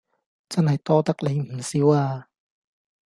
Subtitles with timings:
[0.49, 2.27] 真係多得你唔少啊